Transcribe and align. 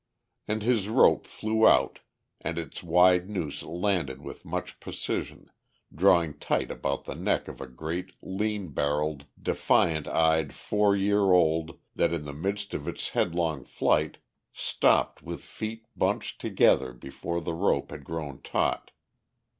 And 0.47 0.63
his 0.63 0.89
rope 0.89 1.27
flew 1.27 1.67
out 1.67 1.99
and 2.39 2.57
its 2.57 2.81
wide 2.81 3.29
noose 3.29 3.61
landed 3.61 4.19
with 4.19 4.43
much 4.43 4.79
precision, 4.79 5.51
drawing 5.93 6.39
tight 6.39 6.71
about 6.71 7.05
the 7.05 7.13
neck 7.13 7.47
of 7.47 7.61
a 7.61 7.67
great, 7.67 8.15
lean 8.19 8.69
barrelled, 8.69 9.25
defiant 9.39 10.07
eyed 10.07 10.55
four 10.55 10.95
year 10.95 11.31
old 11.31 11.77
that 11.93 12.13
in 12.13 12.25
the 12.25 12.33
midst 12.33 12.73
of 12.73 12.87
its 12.87 13.09
headlong 13.09 13.63
flight 13.63 14.17
stopped 14.51 15.21
with 15.21 15.43
feet 15.43 15.85
bunched 15.95 16.41
together 16.41 16.93
before 16.93 17.39
the 17.39 17.53
rope 17.53 17.91
had 17.91 18.03
grown 18.03 18.41
taut. 18.41 18.89